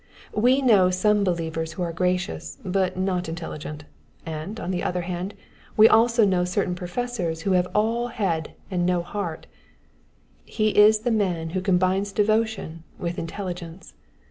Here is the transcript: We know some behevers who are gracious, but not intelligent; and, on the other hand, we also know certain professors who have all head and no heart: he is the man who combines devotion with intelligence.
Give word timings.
We 0.33 0.63
know 0.63 0.89
some 0.89 1.23
behevers 1.23 1.73
who 1.73 1.83
are 1.83 1.93
gracious, 1.93 2.57
but 2.65 2.97
not 2.97 3.29
intelligent; 3.29 3.83
and, 4.25 4.59
on 4.59 4.71
the 4.71 4.81
other 4.81 5.01
hand, 5.01 5.35
we 5.77 5.87
also 5.87 6.25
know 6.25 6.43
certain 6.43 6.73
professors 6.73 7.41
who 7.43 7.51
have 7.51 7.67
all 7.75 8.07
head 8.07 8.55
and 8.71 8.83
no 8.83 9.03
heart: 9.03 9.45
he 10.43 10.69
is 10.69 11.01
the 11.01 11.11
man 11.11 11.51
who 11.51 11.61
combines 11.61 12.11
devotion 12.11 12.81
with 12.97 13.19
intelligence. 13.19 13.93